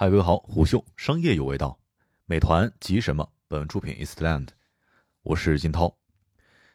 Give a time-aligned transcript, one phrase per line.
[0.00, 1.76] 嗨，各位好，虎嗅商业有味道。
[2.24, 3.28] 美团急什么？
[3.48, 4.46] 本文出品 Eastland，
[5.24, 5.92] 我是金涛。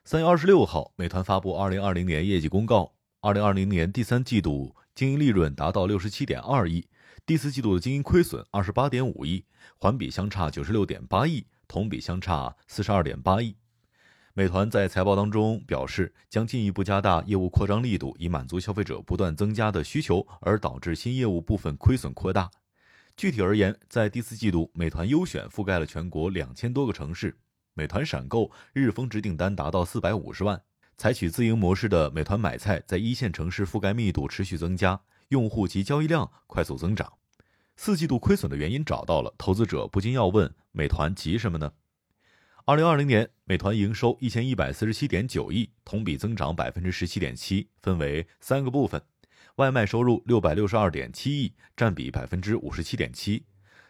[0.03, 2.91] 三月二十六号，美团发布二零二零年业绩公告。
[3.21, 6.86] 二零二零年第三季度经营利润达到六十七点二亿，
[7.25, 9.46] 第四季度的经营亏损二十八点五亿，
[9.78, 13.55] 环比相差九十六点八亿，同比相差四十二点八亿。
[14.33, 22.52] 美团在财报当中表示，将进一步加大业务扩张力度，以满足消费者不断增加的需求，而导致新业务部分亏损扩大。
[23.16, 27.38] 具体而言，在第四季度，美团优选覆盖了全国两千多个城市，
[27.73, 30.62] 美团闪购日峰值订单达到四百五十万。
[30.98, 34.99] 采取自营模式的美团买菜在一线城市覆盖密度持续增加，
[35.30, 37.13] 用户及交易量快速增长。
[37.76, 41.71] 四季度亏损的原因找到了，投资者不禁要问：美团急什么呢？
[42.66, 49.02] 二零二零年，美团营收一千一百四十七点九亿，同比增长百分之十七点七，分为三个部分：
[49.56, 53.44] 外卖收入六百六十二点七亿，占比百分之五十七点七；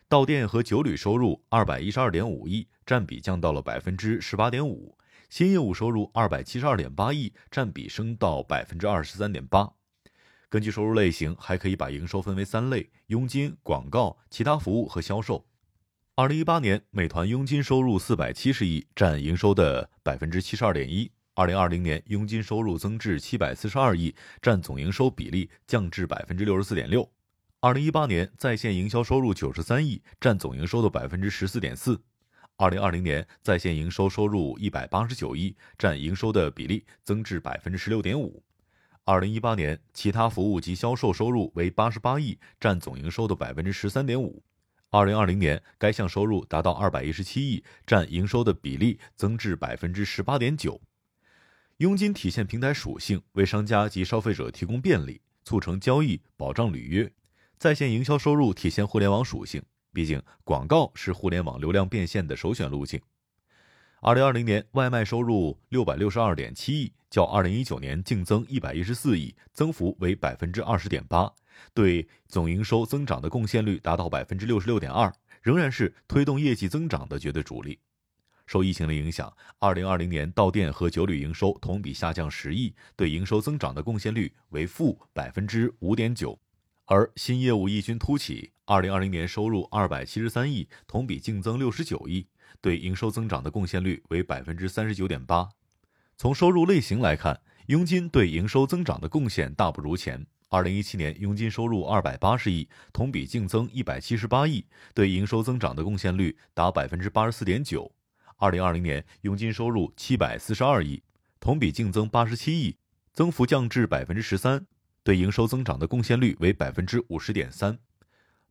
[0.10, 4.96] 到店和酒旅收入二百一十二点五亿，占比降到了百分之十八点五；
[5.30, 9.72] 新业务收入二百七十二点八亿，占比升到百分之二十三点八。
[10.50, 15.48] 根据收入类型，还可以把营收分为三类：佣金、广告、其他服务和销售。
[16.16, 21.12] 二零一八年，美团佣金收入四百七十亿，占营收的百分之七十二点一。
[21.36, 27.10] 二零二零年，佣金收入增至七百四十二亿，占总营收比例降至百分之六十四点六。
[27.60, 32.00] 二零一八年，在线营销收入九十三亿，占总营收的百分之十四点四。
[32.58, 38.44] 二零二零年，在线营收收入一百八十九亿，占营收的比例增至百分之十六点五。
[39.04, 44.44] 二零一八年，其他服务及销售收入为八十八亿，占总营收的百分之十三点五。
[44.92, 50.80] 二零二零年，该项收入达到二百一十七亿，占营收的比例增至百分之十八点九。
[51.84, 57.12] 佣金体现平台属性，为商家及消费者提供便利，促成交易，保障履约。
[57.58, 63.02] 在线营销收入体现互联网属性，毕竟广告是互联网流量变现的首选路径。
[64.00, 71.30] 二零二零年，外卖收入六百六十二点七亿，较二零一九年净增一百一十四亿，增幅为百分之二十点八。
[71.74, 77.78] 对总营收增长的贡献率达到百分之六十六点二，仍然是推动业绩增长的绝对主力。
[78.46, 86.38] 受疫情的影响，二零二零年到店和酒旅营收同比下降十亿，对营收增长的贡献率为负百分之五点九。
[86.86, 92.28] 而新业务异军突起，二零二零年收入二百七十三亿，同比净增六十九亿，
[92.60, 95.50] 对营收增长的贡献率为百分之三十九点八。
[96.18, 100.26] 从收入类型来看，佣金对营收增长的贡献大不如前。
[100.50, 107.92] 二零一七年佣金收入二百八十亿，同比净增一百七十八亿，对营收增长的贡献率达百分之八十四点九。
[108.44, 111.02] 二零二零年佣金收入七百四十二亿，
[111.40, 112.76] 同比净增八十七亿，
[113.14, 114.66] 增幅降至百分之十三，
[115.02, 117.80] 对营收增长的贡献率为百分之五十点三。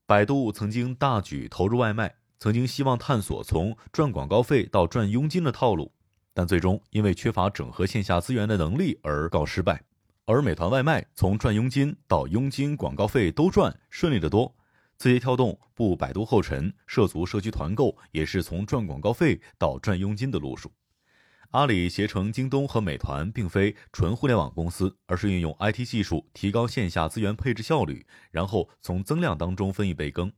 [0.07, 5.93] 百度曾经大举投入外卖，曾经希望探索从赚广告费到赚佣金的套路，
[6.33, 9.83] 但最终因为缺乏整合线下资源的能力而告失败。
[10.25, 14.57] 而美团外卖从赚佣金到佣金、广告费都赚，顺利得多。
[15.03, 20.71] 字节跳动步百度后尘，涉足社区团购，也是从赚广告费到赚佣金的路数。
[21.51, 30.33] 阿里携程、京东和美团并非纯互联网公司，而是运用 IT 技术提高线下资源配置效率，然后从增量当中分一杯羹。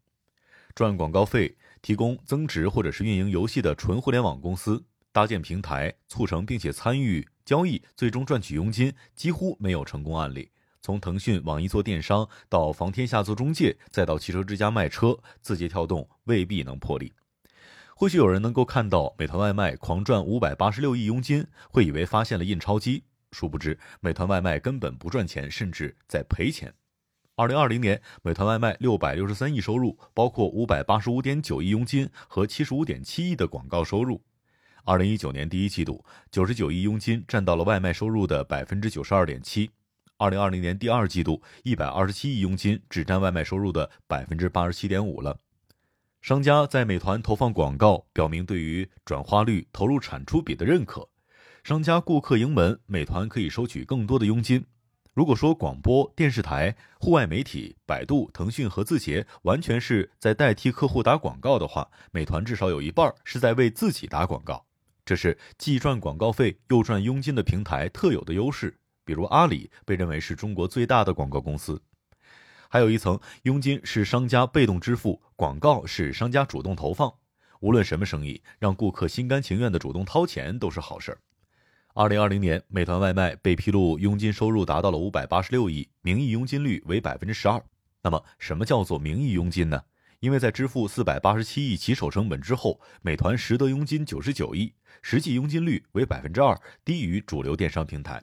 [0.74, 4.82] 赚广告费、提供增值或者是运营游戏的纯互联网公司，
[5.12, 7.28] 搭建平台、促成并且参与。
[7.44, 10.50] 交易最终赚取佣金几乎没有成功案例。
[10.84, 17.10] 从腾讯、网易做电商，到房天下做中介，再到汽车之家卖车，字节跳动未必能破例。
[17.96, 23.02] 或许有人能够看到美团外卖狂赚五百八十六亿佣金，会以为发现了印钞机。
[23.32, 26.70] 殊不知，美团外卖根本不赚钱，甚至在赔钱。
[27.34, 34.20] 二零二零年，美团外卖六百六十三亿收入，包括五百八十五点九亿佣金和七十五点七亿的广告收入。
[34.84, 39.70] 二零一九年第一季度，九十九亿佣金占到了外卖收入的百分之九十二点七。
[40.16, 45.38] 二零二零年第二季度，一百二十七亿佣金只占外卖收入的百分之八十七点五了。
[46.22, 51.08] 商家在美团投放广告，表明对于转化率、投入产出比的认可。
[51.64, 54.64] 商家顾客盈门，美团可以收取更多的佣金。
[55.12, 64.64] 如果说广播电视台、户外媒体、百度、腾讯和字节完全是在代替客户打广告的话，美团至少有一半是在为自己打广告。
[65.04, 68.78] 这是既赚广告费又赚佣金的平台特有的优势。
[69.04, 71.80] 比如阿里被认为是中国最大的广告公司。
[72.68, 77.12] 还有一层，佣金是商家被动支付，广告是商家主动投放。
[77.60, 81.18] 无论什么生意，让顾客心甘情愿的主动掏钱都是好事儿。
[81.94, 87.64] 二零二零年，美团外卖被披露佣金收入达到了五百八十六亿，名义佣金率为百分之十二。
[88.02, 89.80] 那么，什么叫做名义佣金呢？
[90.18, 98.22] 因为在支付四百八十七亿起手成本之后，美团实得佣金九十九亿，实际佣金率为百分之二，低于主流电商平台。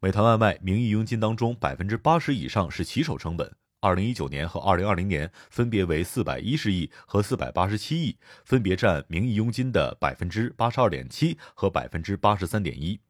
[0.00, 3.52] 美团外卖名义佣金当中，百分之八十以上是骑手成本。
[3.80, 13.00] 二零一九年和二零二零年分别为四百一十亿和四百八十七亿，分别占名义佣金的百分之八十二点七和百分之八十三点一。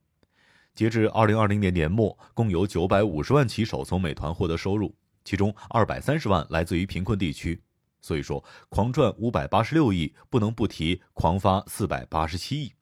[0.74, 7.60] 截至二零二零年年末，共有九百五十万骑手从美团获得收入，其中二百三十万来自于贫困地区。
[8.00, 12.72] 所以说，狂赚五百八十六亿，不能不提狂发四百八十七亿。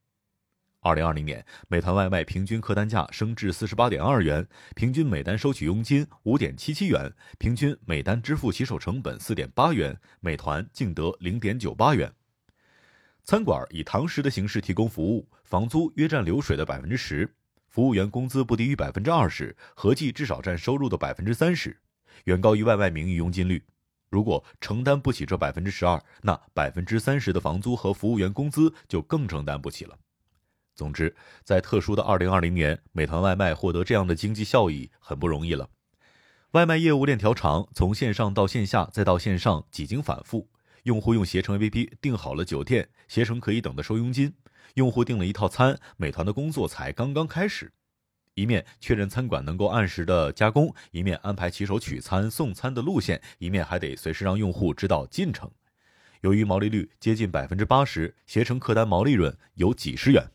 [0.86, 4.46] 二零二零年，美团外卖平均客单价升至四十八点二元，
[4.76, 12.12] 平均每单收取佣金五点七七元，平均每单支付骑手成本四点八元，美团净得零点九八元。
[13.24, 17.28] 餐馆以堂食的形式提供服务，房租约占流水的百分之十，
[17.68, 21.76] 服务员工资不低于百分之二十，合计至少占收入的百分之三十，
[22.26, 23.60] 远高于外卖名义佣金率。
[24.08, 29.98] 如果承担不起这百分之十二，那百分之三十的房租和服务员工资就更承担不起了。
[30.76, 35.70] 总之，在特殊的二零二零年，美团外卖获得这样的经济效益很不容易了。
[36.52, 40.48] 外卖业务链条长，从线上到线下再到线上，几经反复。
[40.82, 44.30] 用户用携程 APP 订好了酒店，携程可以等的收佣金；
[44.74, 47.72] 用户订了一套餐，美团的工作才刚刚开始。
[48.34, 55.50] 一面确认餐馆能够按时的加工，一面安排骑手取餐送餐的路线，一面还得随时让用户知道进程。
[56.20, 60.30] 由于毛利率接近百分之八十，携程客单毛利润有几十元。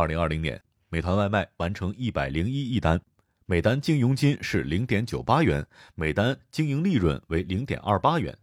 [0.00, 0.58] 二零二零年，
[0.88, 2.98] 美团外卖完成一百零一亿单，
[3.44, 8.34] 每单净佣金是零点九八元，每单经营利润为零点二八元。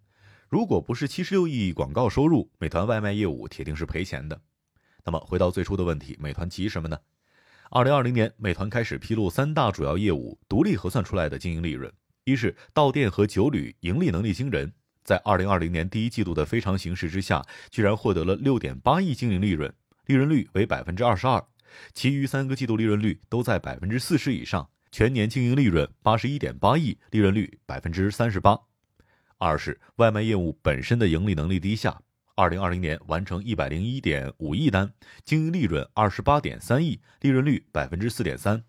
[0.50, 4.40] 如果不是七十六亿广告收入，美团外卖业务铁定是赔钱的。
[5.04, 7.00] 那么回到最初的问题，美团急什么呢？
[7.72, 11.92] 二零二零年，美团开始披露三大主要业务独立核算出来的经营利润。
[12.24, 14.72] 一是到店和酒旅盈利能力惊人，
[15.04, 19.74] 在二零二零年第一季度的非常形势之下，居然获得了六点八亿经营利润，
[20.08, 21.42] 利润率为百分之二十二。
[21.94, 28.60] 其余三个季度利润率都在百分之四十以上，全年经营利润八十一点八亿，利润率百分之三十八。
[29.38, 32.02] 二是外卖业务本身的盈利能力低下。
[32.36, 34.92] 二零二零年完成一百零一点五亿单，
[35.24, 38.64] 经营利润二十八点三亿，利润率百分之四点三。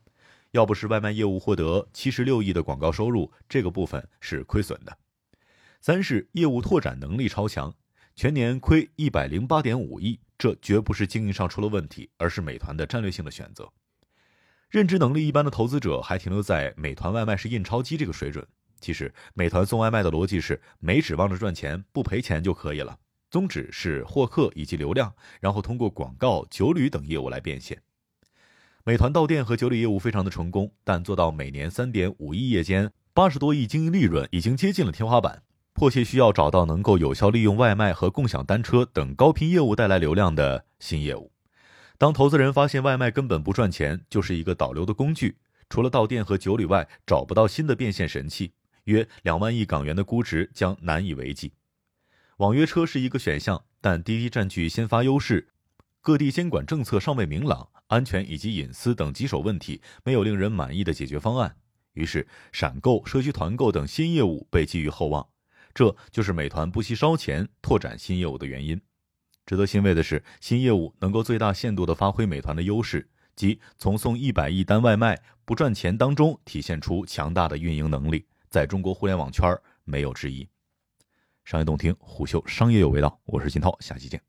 [0.52, 4.96] 要不是外卖业务获得七十六亿的广告收入，这个部分是亏损的。
[5.80, 7.74] 三是业务拓展能力超强，
[8.18, 13.70] 全年亏一百零八点五亿，这绝不是经营上出了问题，而是美团的战略性的选择。
[14.70, 18.44] 认知能力一般的投资者还停留在美团外卖是印钞机这个水准。
[18.80, 22.98] 其实，美团送外卖的逻辑是没指望着赚钱，不赔钱就可以了。
[23.30, 27.80] 宗旨是获客以及流量，然后通过广告、酒旅等业务来变现。
[28.82, 35.44] 美团到店和酒旅业务非常的成功，但做到每年三点五亿夜间、八十多亿经营利润，已经接近了天花板，
[35.78, 41.30] 迫切需要找到能够有效利用外卖和共享单车等高频业务带来流量的新业务。
[41.96, 45.36] 当投资人发现外卖根本不赚钱，就是一个导流的工具，
[45.70, 48.54] 除了到店和酒旅外，找不到新的变现神器，
[48.86, 51.52] 约两万亿港元的估值将难以为继。
[52.38, 55.50] 网约车是一个选项，但滴滴占据先发优势，
[56.00, 61.54] 各地监管政策尚未明朗，安全以及隐私等棘手问题没有令人满意的解决方案。
[61.92, 65.28] 于是，闪购、社区团购等新业务被寄予厚望，
[65.78, 68.80] 这就是美团不惜烧钱拓展新业务的原因。
[69.46, 80.48] 值得欣慰的是，新业务能够最大限度地发挥美团的优势，即从送一百亿单外卖不赚钱当中体现出强大的运营能力，在中国互联网圈没有之一。
[81.44, 83.20] 商业洞听，虎嗅商业有味道。
[83.26, 84.27] 我是金涛，下期见。